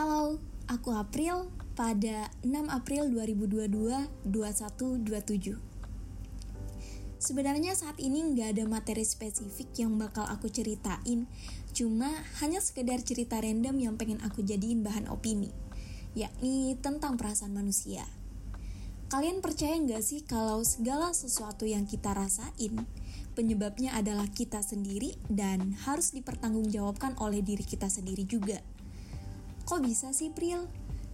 [0.00, 5.60] Halo, aku April pada 6 April 2022 2127.
[7.20, 11.28] Sebenarnya saat ini nggak ada materi spesifik yang bakal aku ceritain,
[11.76, 12.08] cuma
[12.40, 15.52] hanya sekedar cerita random yang pengen aku jadiin bahan opini,
[16.16, 18.08] yakni tentang perasaan manusia.
[19.12, 22.88] Kalian percaya nggak sih kalau segala sesuatu yang kita rasain,
[23.36, 28.64] penyebabnya adalah kita sendiri dan harus dipertanggungjawabkan oleh diri kita sendiri juga?
[29.64, 30.66] Kok bisa sih, Pril?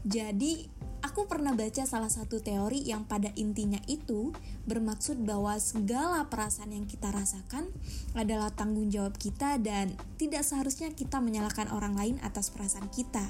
[0.07, 0.67] Jadi,
[1.03, 4.35] aku pernah baca salah satu teori yang pada intinya itu
[4.67, 7.71] bermaksud bahwa segala perasaan yang kita rasakan
[8.19, 13.23] adalah tanggung jawab kita dan tidak seharusnya kita menyalahkan orang lain atas perasaan kita.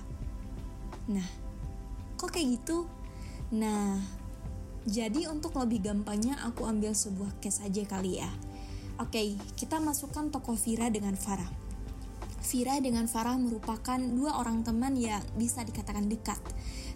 [1.12, 1.28] Nah,
[2.16, 2.88] kok kayak gitu?
[3.54, 4.02] Nah,
[4.86, 8.30] jadi untuk lebih gampangnya aku ambil sebuah case aja kali ya.
[8.96, 11.65] Oke, kita masukkan tokoh Vira dengan Farah.
[12.46, 16.38] Vira dengan Farah merupakan dua orang teman yang bisa dikatakan dekat.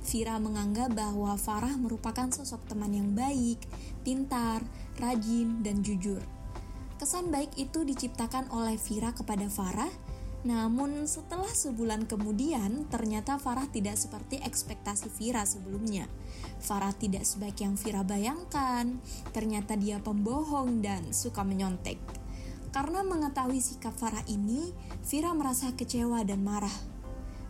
[0.06, 3.58] Vira menganggap bahwa Farah merupakan sosok teman yang baik,
[4.06, 4.62] pintar,
[5.02, 6.22] rajin, dan jujur.
[7.02, 9.90] Kesan baik itu diciptakan oleh Vira kepada Farah,
[10.46, 16.06] namun setelah sebulan kemudian ternyata Farah tidak seperti ekspektasi Vira sebelumnya.
[16.62, 19.02] Farah tidak sebaik yang Vira bayangkan,
[19.34, 22.19] ternyata dia pembohong dan suka menyontek.
[22.70, 24.70] Karena mengetahui sikap Farah ini,
[25.02, 26.74] Vira merasa kecewa dan marah.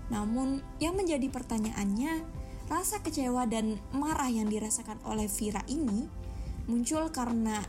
[0.08, 2.24] Namun, yang menjadi pertanyaannya,
[2.72, 6.08] rasa kecewa dan marah yang dirasakan oleh Vira ini
[6.70, 7.60] muncul karena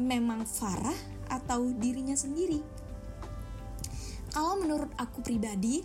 [0.00, 0.96] memang Farah
[1.30, 2.58] atau dirinya sendiri.
[4.30, 5.82] Kalau menurut aku pribadi,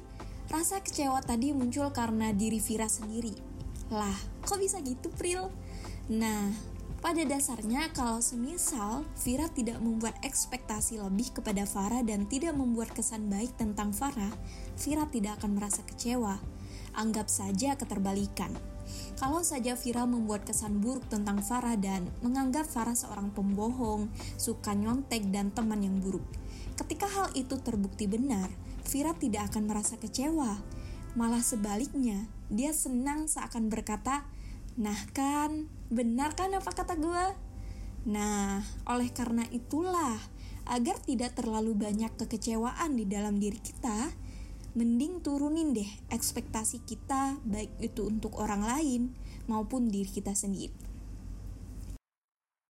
[0.50, 3.34] rasa kecewa tadi muncul karena diri Vira sendiri.
[3.94, 5.52] Lah, kok bisa gitu, Pril?
[6.10, 6.50] Nah,
[7.06, 13.30] pada dasarnya, kalau semisal Vira tidak membuat ekspektasi lebih kepada Farah dan tidak membuat kesan
[13.30, 14.34] baik tentang Farah,
[14.82, 16.42] Vira tidak akan merasa kecewa.
[16.98, 18.50] Anggap saja keterbalikan.
[19.22, 24.10] Kalau saja Vira membuat kesan buruk tentang Farah dan menganggap Farah seorang pembohong,
[24.42, 26.26] suka nyontek, dan teman yang buruk.
[26.74, 28.50] Ketika hal itu terbukti benar,
[28.90, 30.58] Vira tidak akan merasa kecewa.
[31.14, 34.26] Malah sebaliknya, dia senang seakan berkata,
[34.76, 37.26] Nah kan, benar kan apa kata gue?
[38.12, 40.20] Nah, oleh karena itulah,
[40.68, 44.12] agar tidak terlalu banyak kekecewaan di dalam diri kita,
[44.76, 49.16] mending turunin deh ekspektasi kita baik itu untuk orang lain
[49.48, 50.95] maupun diri kita sendiri.